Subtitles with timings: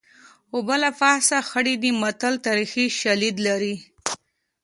[0.53, 3.75] اوبه له پاسه خړې دي متل تاریخي شالید لري